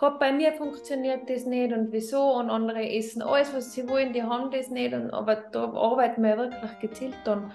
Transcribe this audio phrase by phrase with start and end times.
[0.00, 4.14] gerade bei mir funktioniert das nicht und wieso und andere essen alles, was sie wollen,
[4.14, 4.94] die haben das nicht.
[4.94, 7.52] Und, aber da arbeiten wir wirklich gezielt dann,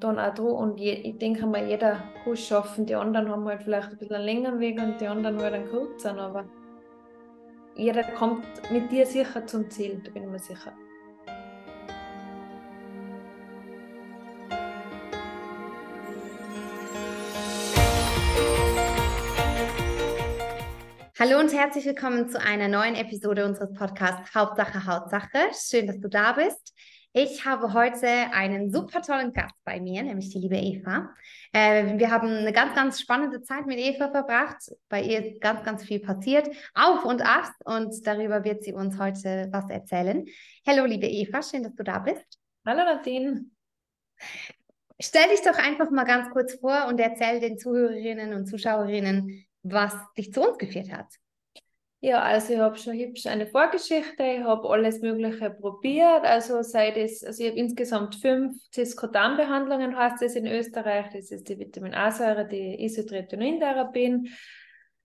[0.00, 0.46] dann auch dran.
[0.46, 2.84] Und je, ich denke mal, jeder kann es schaffen.
[2.84, 5.68] Die anderen haben halt vielleicht ein bisschen einen längeren Weg und die anderen halt einen
[5.68, 6.18] kürzeren.
[6.18, 6.46] Aber
[7.76, 10.72] jeder kommt mit dir sicher zum Ziel, da bin ich mir sicher.
[21.20, 25.50] Hallo und herzlich willkommen zu einer neuen Episode unseres Podcasts Hauptsache Hauptsache.
[25.52, 26.72] Schön, dass du da bist.
[27.12, 31.12] Ich habe heute einen super tollen Gast bei mir, nämlich die liebe Eva.
[31.52, 34.70] Äh, wir haben eine ganz, ganz spannende Zeit mit Eva verbracht.
[34.88, 37.50] Bei ihr ist ganz, ganz viel passiert, auf und ab.
[37.64, 40.24] Und darüber wird sie uns heute was erzählen.
[40.68, 42.38] Hallo, liebe Eva, schön, dass du da bist.
[42.64, 43.46] Hallo, Nadine.
[45.00, 49.94] Stell dich doch einfach mal ganz kurz vor und erzähl den Zuhörerinnen und Zuschauerinnen, was
[50.16, 51.06] dich zu uns geführt hat.
[52.00, 56.24] Ja, also ich habe schon hübsch eine Vorgeschichte, ich habe alles Mögliche probiert.
[56.24, 61.06] Also seit es, also ich habe insgesamt fünf Ciscotan-Behandlungen, heißt es in Österreich.
[61.12, 64.28] Das ist die Vitamin A-Säure, die Isotretinoin-Therapien.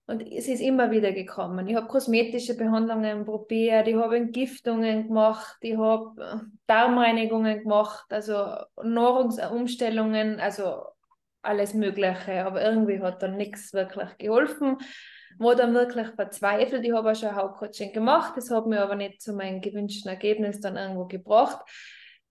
[0.06, 1.66] Und es ist immer wieder gekommen.
[1.66, 10.38] Ich habe kosmetische Behandlungen probiert, ich habe Entgiftungen gemacht, ich habe Darmreinigungen gemacht, also Nahrungsumstellungen,
[10.38, 10.82] also
[11.44, 14.78] alles Mögliche, aber irgendwie hat dann nichts wirklich geholfen.
[15.38, 16.84] War dann wirklich verzweifelt.
[16.84, 20.60] Ich habe auch schon Hautcoaching gemacht, das hat mir aber nicht zu meinem gewünschten Ergebnis
[20.60, 21.58] dann irgendwo gebracht.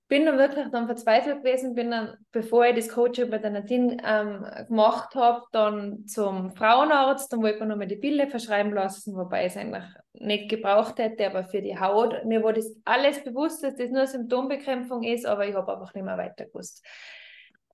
[0.08, 3.98] Bin dann wirklich dann verzweifelt gewesen, bin dann, bevor ich das Coaching bei der Nadine
[4.06, 9.46] ähm, gemacht habe, dann zum Frauenarzt, dann wollte man nochmal die Pille verschreiben lassen, wobei
[9.46, 12.26] ich es eigentlich nicht gebraucht hätte, aber für die Haut.
[12.26, 16.06] Mir war das alles bewusst, dass das nur Symptombekämpfung ist, aber ich habe einfach nicht
[16.06, 16.86] mehr weiter gewusst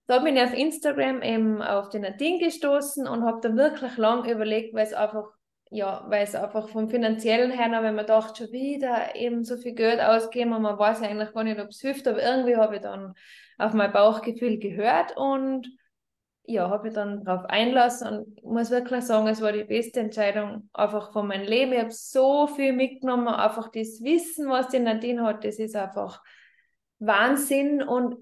[0.10, 4.28] da bin ich auf Instagram eben auf den Nadine gestoßen und habe da wirklich lang
[4.28, 5.26] überlegt, weil es einfach,
[5.70, 9.76] ja, weil es einfach vom finanziellen her, wenn man dachte, schon wieder eben so viel
[9.76, 12.82] Geld ausgeben und man weiß eigentlich gar nicht, ob es hilft, aber irgendwie habe ich
[12.82, 13.14] dann
[13.60, 15.68] auf mein Bauchgefühl gehört und
[16.42, 20.72] ja, habe ich dann darauf einlassen und muss wirklich sagen, es war die beste Entscheidung
[20.74, 21.74] einfach von meinem Leben.
[21.74, 26.24] Ich habe so viel mitgenommen, einfach das Wissen, was die Nadine hat, das ist einfach
[26.98, 28.16] Wahnsinn und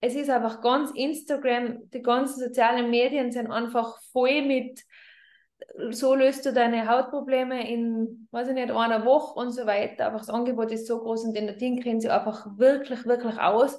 [0.00, 4.80] es ist einfach ganz Instagram, die ganzen sozialen Medien sind einfach voll mit,
[5.90, 10.06] so löst du deine Hautprobleme in, weiß ich nicht, einer Woche und so weiter.
[10.06, 13.78] Einfach das Angebot ist so groß und der Ding kennen sie einfach wirklich, wirklich aus.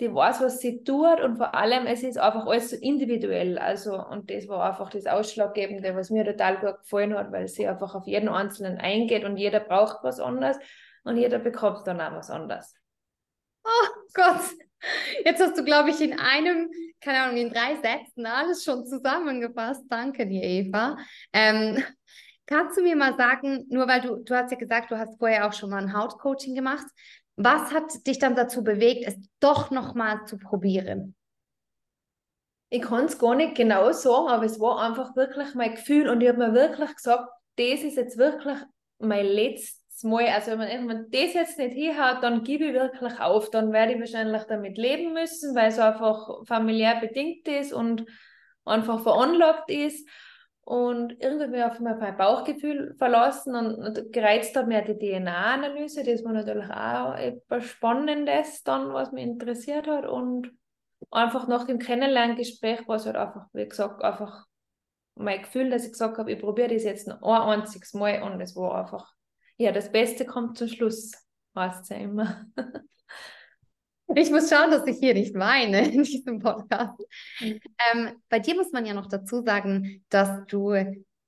[0.00, 3.58] Die weiß, was sie tut und vor allem, es ist einfach alles so individuell.
[3.58, 7.66] Also, und das war einfach das Ausschlaggebende, was mir total gut gefallen hat, weil sie
[7.66, 10.56] einfach auf jeden Einzelnen eingeht und jeder braucht was anderes
[11.02, 12.74] und jeder bekommt dann auch was anderes.
[13.64, 14.67] Oh Gott,
[15.24, 19.84] Jetzt hast du, glaube ich, in einem, keine Ahnung, in drei Sätzen alles schon zusammengefasst.
[19.88, 20.96] Danke dir, Eva.
[21.32, 21.82] Ähm,
[22.46, 25.46] kannst du mir mal sagen, nur weil du, du hast ja gesagt, du hast vorher
[25.46, 26.86] auch schon mal ein Hautcoaching gemacht.
[27.36, 31.14] Was hat dich dann dazu bewegt, es doch nochmal zu probieren?
[32.70, 36.20] Ich kann es gar nicht genau sagen, aber es war einfach wirklich mein Gefühl und
[36.20, 38.58] ich habe mir wirklich gesagt, das ist jetzt wirklich
[38.98, 43.20] mein letztes Mal, also wenn man, man das jetzt nicht hinhaut, dann gebe ich wirklich
[43.20, 43.50] auf.
[43.50, 48.04] Dann werde ich wahrscheinlich damit leben müssen, weil es einfach familiär bedingt ist und
[48.64, 50.08] einfach veranlagt ist.
[50.60, 56.68] Und irgendwie auf mein Bauchgefühl verlassen und, gereizt hat mir die DNA-Analyse, das war natürlich
[56.68, 60.04] auch etwas Spannendes dann, was mich interessiert hat.
[60.04, 60.52] Und
[61.10, 64.44] einfach nach dem Kennenlerngespräch war es halt einfach, wie gesagt, einfach
[65.14, 68.40] mein Gefühl, dass ich gesagt habe, ich probiere das jetzt noch ein einziges Mal und
[68.40, 69.12] es war einfach
[69.58, 71.12] ja, das Beste kommt zum Schluss,
[71.54, 72.46] heißt ja immer.
[74.14, 76.98] Ich muss schauen, dass ich hier nicht weine in diesem Podcast.
[77.40, 80.74] Ähm, bei dir muss man ja noch dazu sagen, dass du,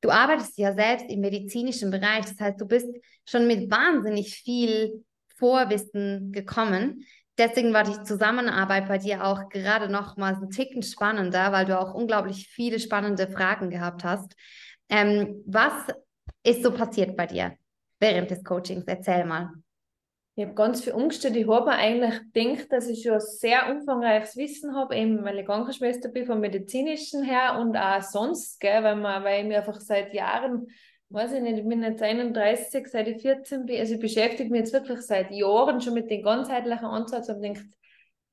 [0.00, 2.24] du arbeitest ja selbst im medizinischen Bereich.
[2.24, 2.88] Das heißt, du bist
[3.28, 5.04] schon mit wahnsinnig viel
[5.36, 7.04] Vorwissen gekommen.
[7.36, 11.78] Deswegen war die Zusammenarbeit bei dir auch gerade noch mal ein Ticken spannender, weil du
[11.78, 14.34] auch unglaublich viele spannende Fragen gehabt hast.
[14.88, 15.72] Ähm, was
[16.42, 17.59] ist so passiert bei dir?
[18.00, 18.84] Während des Coachings?
[18.86, 19.52] Erzähl mal.
[20.36, 21.36] Ich habe ganz viel umgestellt.
[21.36, 26.08] Ich habe eigentlich gedacht, dass ich schon sehr umfangreiches Wissen habe, eben weil ich Krankenschwester
[26.08, 30.14] bin vom medizinischen her und auch sonst, gell, weil, man, weil ich mir einfach seit
[30.14, 30.68] Jahren,
[31.10, 34.60] weiß ich nicht, ich bin jetzt 31, seit ich 14 bin, also ich beschäftige mich
[34.60, 37.64] jetzt wirklich seit Jahren schon mit dem ganzheitlichen Ansatz und denke,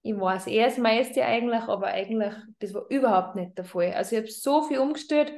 [0.04, 3.94] ich weiß eh das meiste eigentlich, aber eigentlich, das war überhaupt nicht der Fall.
[3.94, 5.34] Also ich habe so viel umgestellt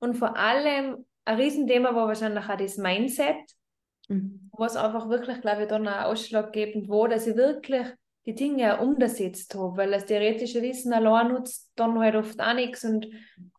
[0.00, 3.36] und vor allem ein Riesenthema war wahrscheinlich auch das Mindset
[4.10, 4.50] Mhm.
[4.52, 7.86] Was einfach wirklich, glaube ich, dann auch ausschlaggebend war, dass ich wirklich
[8.26, 12.52] die Dinge auch umgesetzt habe, weil das theoretische Wissen allein nutzt dann halt oft auch
[12.52, 13.06] nichts und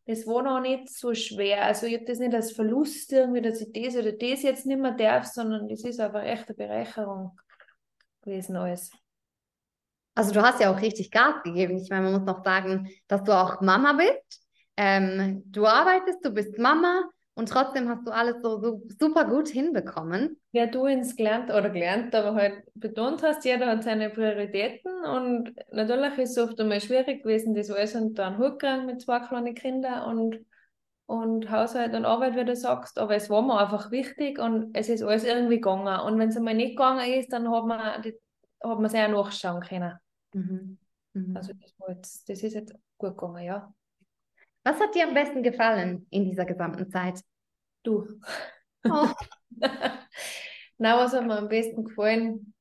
[0.06, 1.66] es war noch nicht so schwer.
[1.66, 4.80] Also ich habe das nicht als Verlust irgendwie, dass ich das oder das jetzt nicht
[4.80, 7.40] mehr darf, sondern das ist einfach echt eine Bereicherung
[8.22, 8.92] gewesen alles.
[10.14, 11.78] Also du hast ja auch richtig Gas gegeben.
[11.78, 14.46] Ich meine, man muss noch sagen, dass du auch Mama bist.
[14.76, 19.48] Ähm, du arbeitest, du bist Mama und trotzdem hast du alles so, so super gut
[19.48, 20.40] hinbekommen.
[20.52, 25.54] Ja, du ins gelernt oder gelernt, aber halt betont hast, jeder hat seine Prioritäten und
[25.72, 29.20] natürlich ist es oft einmal schwierig gewesen, das alles unter einen Hut kriegen mit zwei
[29.20, 30.46] kleinen Kindern und,
[31.06, 34.90] und Haushalt und Arbeit, wie du sagst, aber es war mir einfach wichtig und es
[34.90, 38.14] ist alles irgendwie gegangen und wenn es einmal nicht gegangen ist, dann hat man, die,
[38.62, 39.94] hat man sich auch nachschauen können.
[40.34, 40.78] Mhm.
[41.14, 41.38] Mhm.
[41.38, 43.74] Also das, jetzt, das ist jetzt gut gegangen, ja.
[44.64, 47.22] Was hat dir am besten gefallen in dieser gesamten Zeit?
[47.84, 48.08] Du.
[48.86, 49.08] Oh.
[50.78, 52.54] Na, was hat mir am besten gefallen?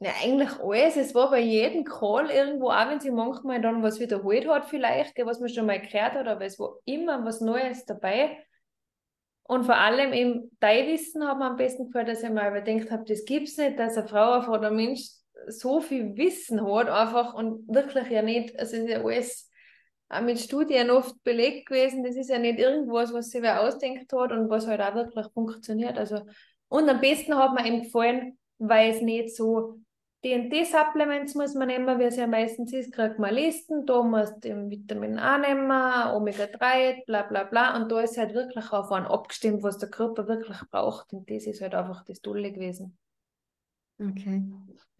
[0.00, 0.96] Ja, eigentlich alles.
[0.96, 5.16] Es war bei jedem Call irgendwo, auch wenn sie manchmal dann was wiederholt hat, vielleicht,
[5.24, 8.44] was man schon mal gehört hat, aber es war immer was Neues dabei.
[9.44, 13.04] Und vor allem im Teilwissen hat mir am besten gefallen, dass ich mal überdenkt habe,
[13.04, 15.08] das gibt es nicht, dass eine Frau oder ein Mensch
[15.48, 19.51] so viel Wissen hat, einfach und wirklich ja nicht, also es ist ja alles
[20.12, 22.04] auch mit Studien oft belegt gewesen.
[22.04, 25.26] Das ist ja nicht irgendwas, was sich wer ausdenkt hat und was halt auch wirklich
[25.32, 25.98] funktioniert.
[25.98, 26.22] Also,
[26.68, 29.80] und am besten hat mir ihm gefallen, weil es nicht so
[30.24, 34.70] DNT-Supplements muss man nehmen, wie es ja meistens ist, kriegt man Listen, da musst du
[34.70, 37.76] Vitamin A nehmen, Omega-3, bla bla bla.
[37.76, 41.12] Und da ist halt wirklich auf einen abgestimmt, was der Körper wirklich braucht.
[41.12, 42.96] Und das ist halt einfach das Tolle gewesen.
[43.98, 44.44] Okay,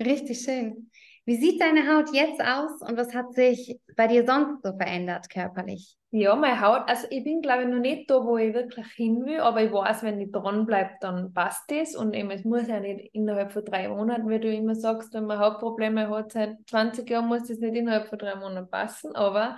[0.00, 0.90] richtig schön.
[1.24, 5.30] Wie sieht deine Haut jetzt aus und was hat sich bei dir sonst so verändert
[5.30, 5.96] körperlich?
[6.10, 9.24] Ja, meine Haut, also ich bin glaube ich noch nicht da, wo ich wirklich hin
[9.24, 12.80] will, aber ich weiß, wenn ich dranbleibe, dann passt das und eben, es muss ja
[12.80, 17.08] nicht innerhalb von drei Monaten, wie du immer sagst, wenn man Hautprobleme hat, seit 20
[17.08, 19.56] Jahren muss das nicht innerhalb von drei Monaten passen, aber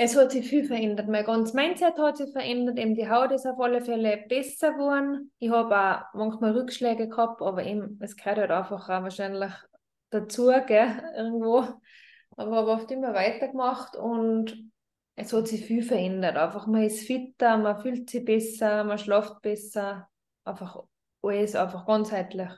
[0.00, 1.08] es hat sich viel verändert.
[1.08, 5.32] Mein ganzes Mindset hat sich verändert, eben die Haut ist auf alle Fälle besser geworden.
[5.40, 9.52] Ich habe auch manchmal Rückschläge gehabt, aber eben, es gehört halt einfach auch wahrscheinlich
[10.10, 11.64] dazu, gell, irgendwo.
[12.36, 14.70] Aber habe oft immer weitergemacht und
[15.16, 16.36] es hat sich viel verändert.
[16.36, 20.08] Einfach, man ist fitter, man fühlt sich besser, man schläft besser.
[20.44, 20.84] Einfach
[21.22, 22.50] alles, einfach ganzheitlich.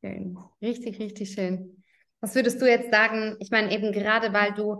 [0.00, 0.38] Schön.
[0.62, 1.82] Richtig, richtig schön.
[2.20, 3.36] Was würdest du jetzt sagen?
[3.38, 4.78] Ich meine, eben gerade weil du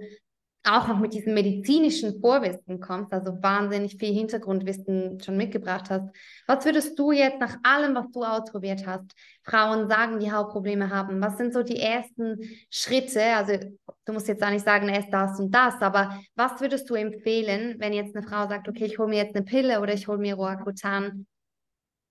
[0.64, 6.08] auch noch mit diesem medizinischen Vorwissen kommst, also wahnsinnig viel Hintergrundwissen schon mitgebracht hast.
[6.46, 9.12] Was würdest du jetzt nach allem, was du ausprobiert hast,
[9.42, 11.20] Frauen sagen, die Hautprobleme haben?
[11.20, 12.38] Was sind so die ersten
[12.70, 13.22] Schritte?
[13.36, 13.58] Also
[14.06, 17.76] du musst jetzt auch nicht sagen, erst das und das, aber was würdest du empfehlen,
[17.78, 20.18] wenn jetzt eine Frau sagt, okay, ich hole mir jetzt eine Pille oder ich hole
[20.18, 21.26] mir Roacutan?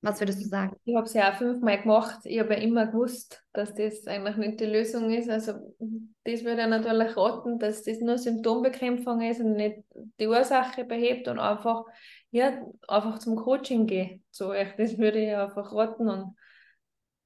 [0.03, 0.75] Was würdest du sagen?
[0.83, 2.19] Ich habe es ja auch fünfmal gemacht.
[2.25, 5.29] Ich habe ja immer gewusst, dass das eigentlich nicht die Lösung ist.
[5.29, 5.53] Also
[6.25, 9.77] das würde ich natürlich raten, dass das nur Symptombekämpfung ist und nicht
[10.19, 11.85] die Ursache behebt und einfach,
[12.31, 14.21] ja, einfach zum Coaching gehen.
[14.29, 16.35] So, echt, das würde ich einfach raten und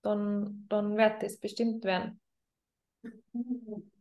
[0.04, 2.20] dann, dann wird das bestimmt werden.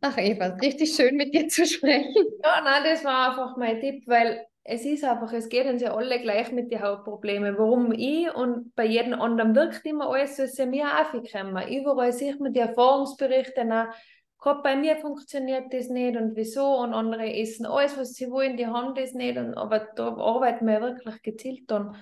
[0.01, 2.13] Ach Eva, richtig schön mit dir zu sprechen.
[2.43, 5.95] Ja, nein, das war einfach mein Tipp, weil es ist einfach, es geht uns ja
[5.95, 7.57] alle gleich mit den Hautproblemen.
[7.57, 11.69] Warum ich und bei jedem anderen wirkt immer alles, so ist mir auch viel kremmer.
[11.69, 13.93] Überall sieht man die Erfahrungsberichte, na,
[14.37, 18.57] gerade bei mir funktioniert das nicht und wieso und andere essen alles, was sie wollen,
[18.57, 19.37] die haben das nicht.
[19.37, 21.95] Und, aber da arbeiten wir wirklich gezielt dann,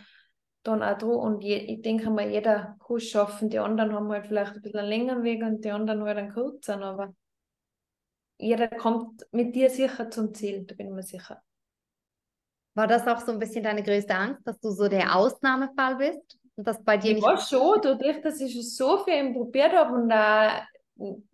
[0.63, 1.11] dann auch dran.
[1.11, 3.51] Und je, ich denke mal, jeder kann es schaffen.
[3.51, 6.33] Die anderen haben halt vielleicht ein bisschen einen längeren Weg und die anderen halt einen
[6.33, 7.13] kürzeren, aber
[8.40, 11.44] jeder kommt mit dir sicher zum Ziel, da bin ich mir sicher.
[12.75, 16.37] War das auch so ein bisschen deine größte Angst, dass du so der Ausnahmefall bist?
[16.57, 17.25] Und das bei dir ich nicht.
[17.25, 20.61] War schon, dadurch, dass ich schon so viel probiert habe und da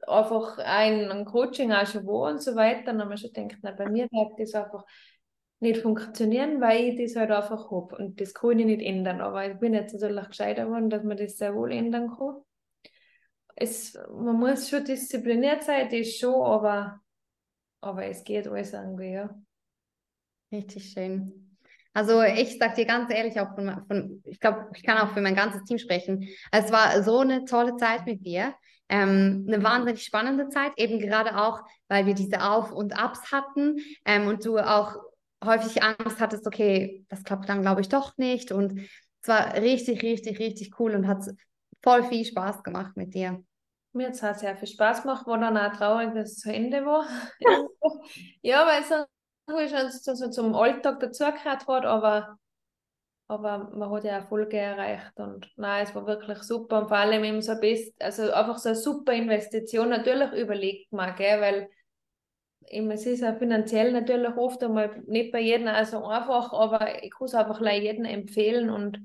[0.07, 3.59] einfach ein, ein Coaching auch schon war und so weiter, dann haben wir schon gedacht,
[3.61, 4.85] na, bei mir wird das einfach
[5.59, 7.95] nicht funktionieren, weil ich das halt einfach habe.
[7.95, 9.21] Und das kann ich nicht ändern.
[9.21, 12.41] Aber ich bin jetzt natürlich gescheiter geworden, dass man das sehr wohl ändern kann.
[13.55, 16.99] Es, man muss schon diszipliniert sein, das schon, aber,
[17.79, 19.35] aber es geht alles irgendwie, ja.
[20.51, 21.51] Richtig schön.
[21.93, 25.21] Also ich sag dir ganz ehrlich, auch von, von ich glaube, ich kann auch für
[25.21, 26.27] mein ganzes Team sprechen.
[26.51, 28.53] Es war so eine tolle Zeit mit dir.
[28.87, 33.77] Ähm, eine wahnsinnig spannende Zeit, eben gerade auch, weil wir diese Auf- und Abs hatten
[34.03, 34.97] ähm, und du auch
[35.43, 38.51] häufig Angst hattest, okay, das klappt dann, glaube ich, doch nicht.
[38.51, 38.81] Und
[39.21, 41.23] es war richtig, richtig, richtig cool und hat
[41.81, 43.43] voll viel Spaß gemacht mit dir.
[43.93, 46.85] Mir hat es sehr viel Spaß gemacht, war dann auch traurig, dass es zu Ende
[46.85, 47.05] war.
[48.41, 49.05] ja, weil so
[49.47, 52.37] ist so, so zum Alltag dazugehört hat, aber,
[53.27, 57.23] aber man hat ja Erfolge erreicht und nein, es war wirklich super und vor allem
[57.23, 59.89] eben so best, also einfach so eine super Investition.
[59.89, 61.69] Natürlich überlegt man, gell, weil
[62.71, 67.33] es ist auch finanziell natürlich oft einmal nicht bei jedem also einfach, aber ich es
[67.33, 68.99] einfach jedem empfehlen und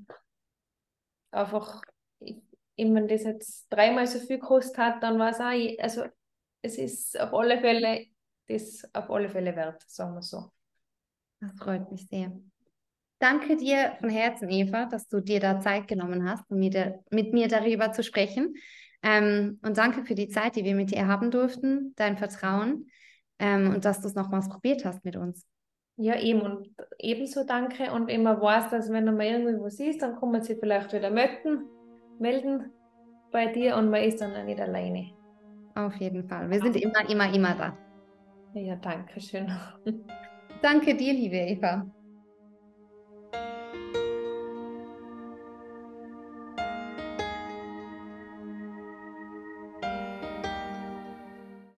[1.31, 1.81] einfach,
[2.19, 2.37] ich,
[2.77, 6.05] wenn das jetzt dreimal so viel gekostet hat, dann war es auch, also
[6.61, 8.07] es ist auf alle Fälle,
[8.47, 10.51] das auf alle Fälle wert, sagen wir so.
[11.39, 12.31] Das freut mich sehr.
[13.19, 17.47] Danke dir von Herzen, Eva, dass du dir da Zeit genommen hast, um mit, mir
[17.47, 18.55] darüber zu sprechen.
[19.01, 22.87] Ähm, und danke für die Zeit, die wir mit dir haben durften, dein Vertrauen
[23.39, 25.45] ähm, und dass du es nochmals probiert hast mit uns.
[25.97, 30.19] Ja, eben und ebenso danke und immer weiß, dass wenn man irgendwie was ist, dann
[30.19, 31.65] kann man sich vielleicht wieder melden,
[32.19, 32.71] melden
[33.31, 35.11] bei dir und man ist dann auch nicht alleine.
[35.73, 36.49] Auf jeden Fall.
[36.49, 37.77] Wir sind immer, immer, immer da.
[38.59, 39.51] Ja, danke schön.
[40.61, 41.85] Danke dir, liebe Eva.